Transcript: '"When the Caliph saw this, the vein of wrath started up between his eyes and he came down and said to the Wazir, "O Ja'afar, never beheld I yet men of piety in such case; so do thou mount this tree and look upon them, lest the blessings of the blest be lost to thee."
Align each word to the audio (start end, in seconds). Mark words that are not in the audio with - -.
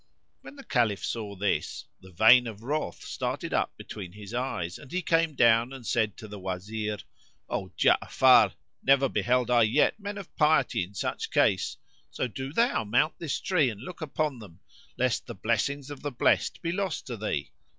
'"When 0.41 0.55
the 0.55 0.63
Caliph 0.63 1.05
saw 1.05 1.35
this, 1.35 1.85
the 1.99 2.09
vein 2.09 2.47
of 2.47 2.63
wrath 2.63 3.03
started 3.03 3.53
up 3.53 3.77
between 3.77 4.13
his 4.13 4.33
eyes 4.33 4.79
and 4.79 4.91
he 4.91 5.03
came 5.03 5.35
down 5.35 5.71
and 5.71 5.85
said 5.85 6.17
to 6.17 6.27
the 6.27 6.39
Wazir, 6.39 6.97
"O 7.47 7.71
Ja'afar, 7.77 8.55
never 8.81 9.07
beheld 9.07 9.51
I 9.51 9.61
yet 9.61 9.99
men 9.99 10.17
of 10.17 10.35
piety 10.35 10.83
in 10.83 10.95
such 10.95 11.29
case; 11.29 11.77
so 12.09 12.27
do 12.27 12.51
thou 12.51 12.83
mount 12.83 13.19
this 13.19 13.39
tree 13.39 13.69
and 13.69 13.81
look 13.81 14.01
upon 14.01 14.39
them, 14.39 14.59
lest 14.97 15.27
the 15.27 15.35
blessings 15.35 15.91
of 15.91 16.01
the 16.01 16.09
blest 16.11 16.63
be 16.63 16.71
lost 16.71 17.05
to 17.05 17.15
thee." 17.15 17.51